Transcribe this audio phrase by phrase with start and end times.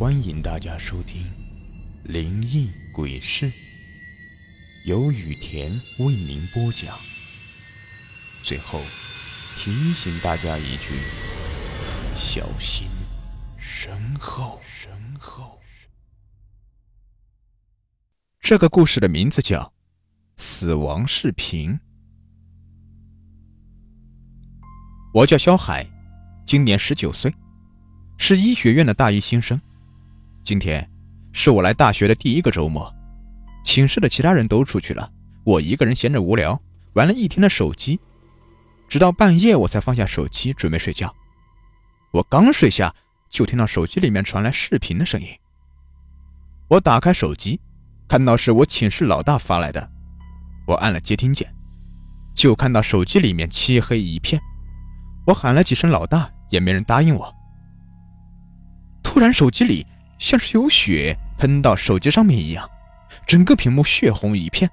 [0.00, 1.24] 欢迎大家收听
[2.10, 3.50] 《灵异鬼事》，
[4.86, 6.98] 由雨田为您播讲。
[8.42, 8.80] 最后
[9.58, 10.94] 提醒大家一句：
[12.14, 12.88] 小心
[13.58, 14.58] 身后。
[14.62, 15.60] 身后。
[18.40, 19.60] 这个故事的名字叫
[20.38, 21.72] 《死亡视频》。
[25.12, 25.86] 我叫肖海，
[26.46, 27.34] 今年十九岁，
[28.16, 29.60] 是医学院的大一新生。
[30.50, 30.84] 今天
[31.32, 32.92] 是我来大学的第一个周末，
[33.62, 35.08] 寝室的其他人都出去了，
[35.44, 36.60] 我一个人闲着无聊，
[36.94, 38.00] 玩了一天的手机，
[38.88, 41.14] 直到半夜我才放下手机准备睡觉。
[42.12, 42.92] 我刚睡下，
[43.28, 45.28] 就听到手机里面传来视频的声音。
[46.66, 47.60] 我打开手机，
[48.08, 49.88] 看到是我寝室老大发来的，
[50.66, 51.48] 我按了接听键，
[52.34, 54.42] 就看到手机里面漆黑一片。
[55.28, 57.32] 我喊了几声“老大”，也没人答应我。
[59.00, 59.86] 突然，手机里……
[60.20, 62.70] 像是有血喷到手机上面一样，
[63.26, 64.70] 整个屏幕血红一片。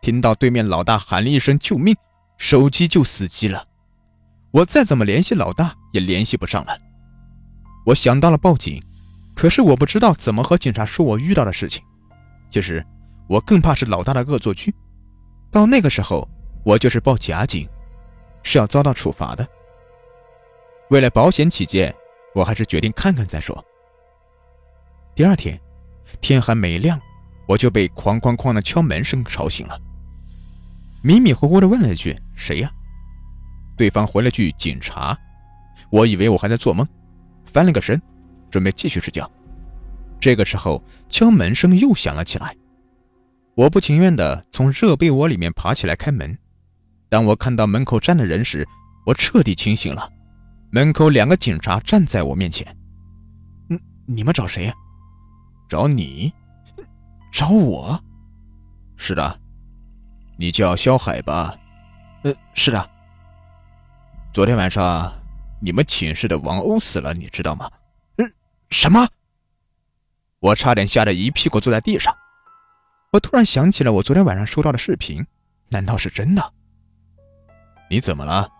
[0.00, 1.94] 听到对面老大喊了一声“救命”，
[2.38, 3.66] 手机就死机了。
[4.52, 6.78] 我再怎么联系老大也联系不上了。
[7.84, 8.82] 我想到了报警，
[9.34, 11.82] 可是我不知道怎么和警察说我遇到的事情。
[12.50, 12.84] 其实
[13.28, 14.74] 我更怕是老大的恶作剧。
[15.50, 16.26] 到那个时候，
[16.64, 17.68] 我就是报假警，
[18.44, 19.46] 是要遭到处罚的。
[20.88, 21.94] 为了保险起见，
[22.34, 23.64] 我还是决定看看再说。
[25.20, 25.60] 第二天，
[26.22, 26.98] 天还没亮，
[27.46, 29.78] 我就被哐哐哐的敲门声吵醒了。
[31.02, 32.72] 迷迷糊糊的问了一句：“谁呀？”
[33.76, 35.14] 对方回了句：“警察。”
[35.92, 36.88] 我以为我还在做梦，
[37.44, 38.00] 翻了个身，
[38.50, 39.30] 准备继续睡觉。
[40.18, 42.56] 这个时候，敲门声又响了起来。
[43.54, 46.34] 我不情愿的从热被窝里面爬起来开门。
[47.10, 48.66] 当我看到门口站的人时，
[49.04, 50.10] 我彻底清醒了。
[50.70, 52.74] 门口两个警察站在我面前。
[53.68, 54.72] “嗯，你们找谁呀？”
[55.70, 56.32] 找你，
[57.30, 58.02] 找我，
[58.96, 59.40] 是的，
[60.36, 61.56] 你叫肖海吧？
[62.24, 62.90] 呃，是的。
[64.32, 65.12] 昨天晚上
[65.60, 67.70] 你们寝室的王鸥死了，你知道吗？
[68.16, 68.32] 嗯，
[68.70, 69.06] 什么？
[70.40, 72.12] 我差点吓得一屁股坐在地上。
[73.12, 75.24] 我突然想起了我昨天晚上收到的视频，
[75.68, 76.52] 难道是真的？
[77.88, 78.50] 你怎么了？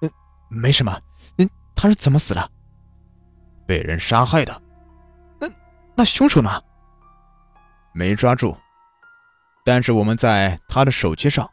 [0.00, 0.10] 嗯，
[0.48, 0.96] 没什么。
[1.38, 2.50] 嗯，他是怎么死的？
[3.66, 4.62] 被人杀害的。
[5.96, 6.62] 那凶手呢？
[7.92, 8.56] 没抓住，
[9.64, 11.48] 但是我们在他的手机上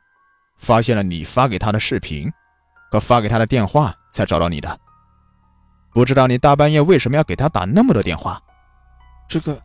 [0.58, 2.30] 发现了你发给他的视频
[2.92, 4.80] 和发给他的电话，才找到你的。
[5.94, 8.42] 不知道你大半夜为什么要给他打那么多电话？
[9.30, 9.58] 这个，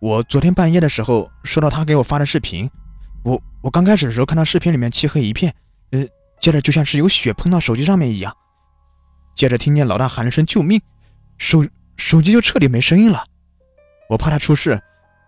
[0.00, 2.70] 我昨天半夜的时候收到他给我发的视频，
[3.22, 5.54] 我我刚开始的时候看到视频里面漆黑一片，
[5.90, 6.06] 呃，
[6.40, 8.34] 接着就像是有血喷到手机上面一样，
[9.34, 10.80] 接着听见老大喊了声救命，
[11.36, 11.66] 手
[11.98, 13.26] 手机就彻底没声音了。
[14.08, 14.80] 我怕他出事，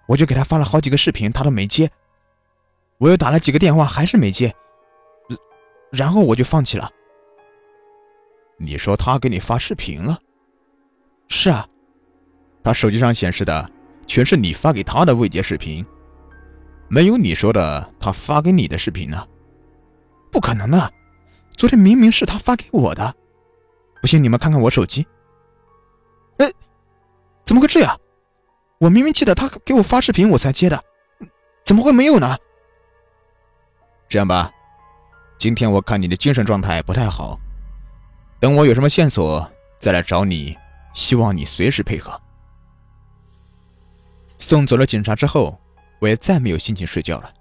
[0.07, 1.91] 我就给他发了好几个视频，他都没接。
[2.99, 4.55] 我又打了几个电话，还是没接。
[5.91, 6.91] 然后我就放弃了。
[8.59, 10.19] 你说他给你发视频了？
[11.29, 11.67] 是啊，
[12.63, 13.71] 他手机上显示的
[14.07, 15.85] 全是你发给他的未接视频，
[16.89, 19.27] 没有你说的他发给你的视频呢。
[20.31, 20.93] 不可能的，
[21.57, 23.15] 昨天明明是他发给我的。
[24.01, 25.07] 不信你们看看我手机。
[26.39, 26.51] 哎，
[27.45, 27.99] 怎么会这样？
[28.79, 30.83] 我明明记得他给我发视频，我才接的，
[31.65, 32.37] 怎么会没有呢？
[34.09, 34.53] 这样吧，
[35.37, 37.39] 今天我看你的精神状态不太好，
[38.39, 39.51] 等我有什么线索
[39.81, 40.57] 再来找你，
[40.95, 42.21] 希望你随时配合。
[44.39, 45.61] 送走了警察之后，
[45.99, 47.35] 我也再没有心情睡觉了，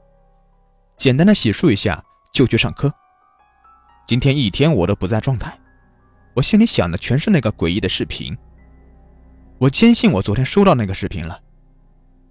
[0.98, 2.92] 简单的洗漱一下就去上课。
[4.08, 5.56] 今天一天我都不在状态，
[6.34, 8.36] 我心里想的全是那个诡异的视频。
[9.60, 11.42] 我坚信我昨天收到那个视频了，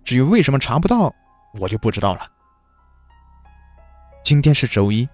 [0.04, 1.12] 至于为什么查不到，
[1.58, 2.30] 我就不知道了。
[4.22, 5.08] 今天是周一，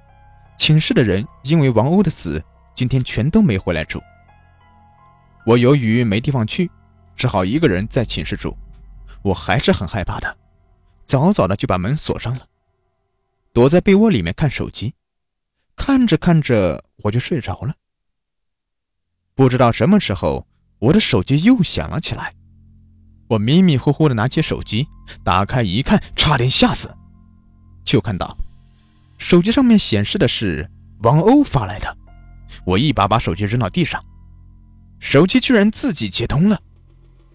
[0.58, 3.98] 寝室的人因为王鸥的死，今天全都没回来住。
[5.46, 6.70] 我由于没地方去，
[7.16, 8.54] 只好一个人在寝室住。
[9.22, 10.36] 我还是很害怕的，
[11.06, 12.46] 早早的就把门锁上了，
[13.54, 14.94] 躲在被窝里面看手机，
[15.76, 17.74] 看着看着我就睡着了。
[19.34, 20.46] 不知道什么时候。
[20.82, 22.34] 我的手机又响了起来，
[23.28, 24.88] 我迷迷糊糊的拿起手机，
[25.22, 26.92] 打开一看，差点吓死。
[27.84, 28.36] 就看到
[29.16, 30.68] 手机上面显示的是
[31.04, 31.96] 王鸥发来的，
[32.64, 34.04] 我一把把手机扔到地上，
[34.98, 36.60] 手机居然自己接通了，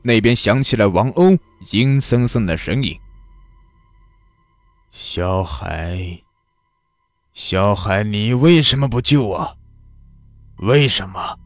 [0.01, 1.39] 那边响起了王鸥
[1.71, 2.99] 阴森森的声音
[4.91, 6.21] ：“小海，
[7.33, 9.57] 小海，你为什么不救我？
[10.57, 11.39] 为什么？”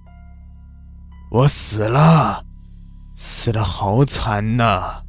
[1.31, 2.43] 我死了，
[3.15, 5.01] 死的好惨呐！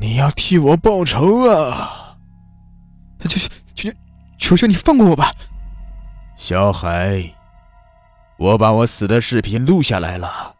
[0.00, 2.16] 你要替我报仇啊！
[3.20, 3.92] 求求求
[4.38, 5.34] 求求你放过我吧！
[6.34, 7.34] 小海，
[8.38, 10.54] 我把我死的视频录下来了，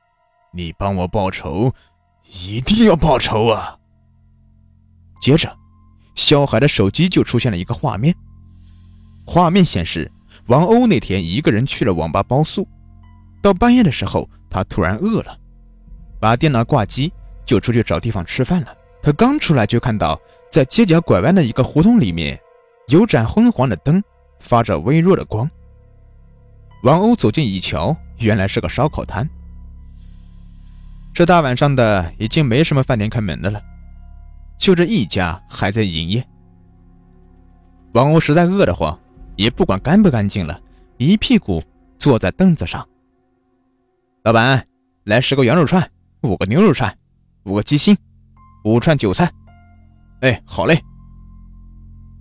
[0.53, 1.73] 你帮我报仇，
[2.25, 3.79] 一定要报仇啊！
[5.23, 5.57] 接着，
[6.15, 8.15] 小海的手机就出现了一个画面，
[9.27, 10.13] 画面显示
[10.49, 12.69] 王鸥那天一个人去了网吧包宿，
[13.43, 15.37] 到半夜的时候，他突然饿了，
[16.21, 17.13] 把电脑挂机
[17.45, 18.75] 就出去找地方吃饭了。
[19.03, 20.21] 他刚出来就看到，
[20.51, 22.39] 在街角拐弯的一个胡同里面，
[22.89, 24.03] 有盏昏黄的灯
[24.41, 25.51] 发着微弱的光。
[26.83, 29.29] 王鸥走近一瞧，原来是个烧烤摊。
[31.15, 33.63] 这大晚上的，已经没什么饭店开门的了，
[34.59, 36.23] 就这一家还在营业。
[37.93, 38.99] 王鸥实在饿得慌，
[39.37, 40.61] 也不管干不干净了，
[40.99, 41.63] 一屁股
[41.99, 42.87] 坐在凳子上。
[44.23, 44.67] 老板，
[45.05, 45.91] 来十个羊肉串，
[46.21, 46.95] 五个牛肉串，
[47.45, 47.97] 五个鸡心。
[48.65, 49.33] 五串韭菜，
[50.21, 50.79] 哎，好嘞。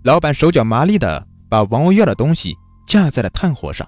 [0.04, 2.56] 老板手脚麻利的把王鸥要的东西
[2.86, 3.86] 架在了炭火上，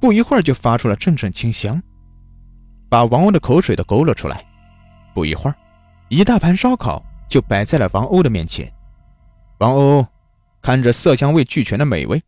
[0.00, 1.82] 不一会儿就发出了阵阵清香，
[2.88, 4.42] 把王鸥的口水都勾了出来。
[5.12, 5.56] 不一会儿，
[6.08, 8.72] 一大盘烧烤就摆在了王鸥的面前。
[9.58, 10.06] 王鸥
[10.62, 12.22] 看着色香味俱全的美味，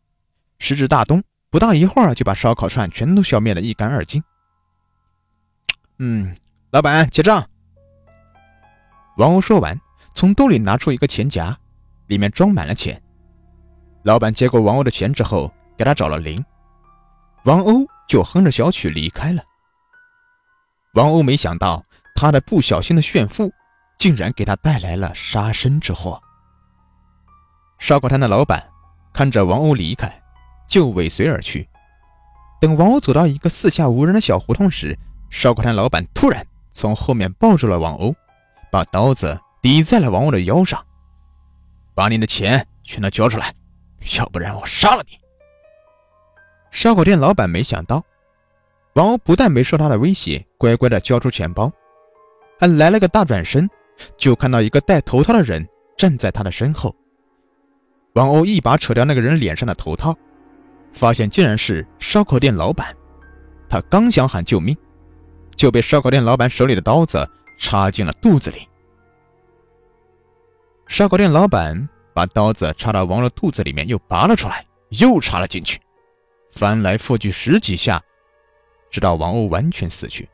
[0.58, 4.22] 食指大动，不大一会儿就把烧烤串全都消灭的一干二净。
[6.00, 6.32] 嗯，
[6.70, 7.44] 老板结账。
[9.16, 9.76] 王鸥说完，
[10.14, 11.58] 从兜里拿出一个钱夹，
[12.06, 13.02] 里面装满了钱。
[14.04, 16.44] 老板接过王鸥的钱之后，给他找了零，
[17.44, 19.42] 王鸥就哼着小曲离开了。
[20.94, 21.84] 王鸥没想到，
[22.14, 23.52] 他的不小心的炫富，
[23.98, 26.22] 竟然给他带来了杀身之祸。
[27.80, 28.70] 烧烤摊的老板
[29.12, 30.22] 看着王鸥离开，
[30.68, 31.68] 就尾随而去。
[32.60, 34.96] 等王鸥走到一个四下无人的小胡同时，
[35.30, 38.14] 烧烤摊老板突然从后面抱住了王鸥。
[38.70, 40.84] 把刀子抵在了王鸥的腰上，
[41.94, 43.54] 把你的钱全都交出来，
[44.18, 45.18] 要不然我杀了你！
[46.70, 48.04] 烧烤店老板没想到，
[48.92, 51.72] 王鸥不但没受他的威胁，乖乖的交出钱包，
[52.60, 53.66] 还来了个大转身，
[54.18, 55.66] 就看到一个戴头套的人
[55.96, 56.94] 站在他的身后。
[58.12, 60.14] 王鸥一把扯掉那个人脸上的头套，
[60.92, 62.94] 发现竟然是烧烤店老板。
[63.66, 64.76] 他刚想喊救命，
[65.58, 67.28] 就被烧烤店老板手里的刀子。
[67.60, 68.68] 插进了肚子里。
[70.86, 75.80] 烧烤店老板把刀子插到王鸥肚子里面，又拔了出来，又插了进去，
[76.52, 78.00] 翻来覆去十几下，
[78.92, 80.28] 直到王鸥完全死去。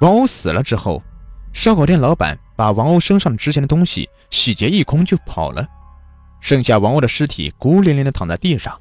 [0.00, 1.02] 王鸥死了之后，
[1.52, 5.66] 烧烤店老板把王鸥身上值钱的东西洗劫一空就跑了，
[6.40, 8.80] 剩下王鸥的尸体孤零零的躺在地上。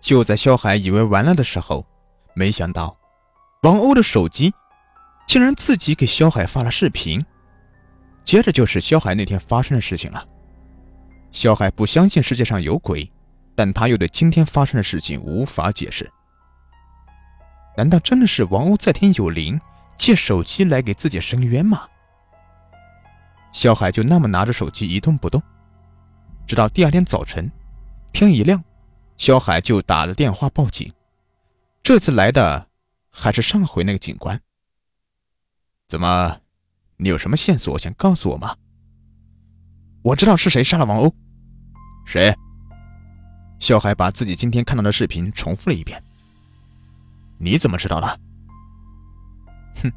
[0.00, 1.86] 就在肖海以为完了的时候，
[2.38, 2.96] 没想到。
[3.64, 4.54] 王鸥的手机
[5.26, 7.22] 竟然自己给肖海发了视频，
[8.22, 10.24] 接着就是肖海那天发生的事情了。
[11.32, 13.10] 肖海不相信世界上有鬼，
[13.56, 16.08] 但他又对今天发生的事情无法解释。
[17.76, 19.60] 难道真的是王鸥在天有灵，
[19.96, 21.86] 借手机来给自己伸冤吗？
[23.50, 25.42] 肖海就那么拿着手机一动不动，
[26.46, 27.50] 直到第二天早晨，
[28.12, 28.62] 天一亮，
[29.16, 30.92] 肖海就打了电话报警。
[31.88, 32.68] 这次来的。
[33.10, 34.38] 还是上回那个警官？
[35.88, 36.42] 怎么，
[36.98, 38.54] 你有什么线索想告诉我吗？
[40.02, 41.10] 我知道是谁杀了王鸥。
[42.04, 42.36] 谁？
[43.58, 45.98] 肖海把自己今天看到的视频重复了一遍。
[47.38, 48.20] 你怎么知道的？
[49.82, 49.90] 哼，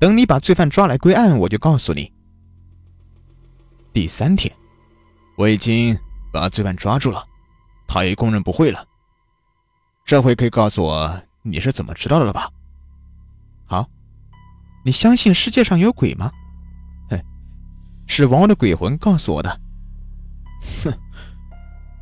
[0.00, 2.10] 等你把罪犯抓来归案，我就告诉你。
[3.92, 4.50] 第三天，
[5.36, 5.94] 我已经
[6.32, 7.22] 把罪犯抓住了，
[7.86, 8.88] 他也供认不讳了。
[10.08, 11.20] 这回可以告诉我。
[11.42, 12.50] 你是怎么知道的了吧？
[13.66, 13.86] 好，
[14.82, 16.32] 你相信世界上有鬼吗？
[17.10, 17.20] 哼，
[18.06, 19.60] 是王的鬼魂告诉我的。
[20.82, 20.98] 哼，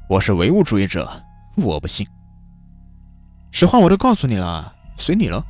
[0.08, 1.10] 我是唯物主义者，
[1.56, 2.06] 我不信。
[3.50, 5.44] 实话我都告诉你了，随你了。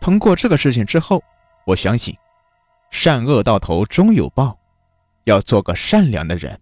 [0.00, 1.22] 通过这个事情之后，
[1.64, 2.12] 我相信
[2.90, 4.58] 善恶到头终有报，
[5.22, 6.60] 要做个善良的人。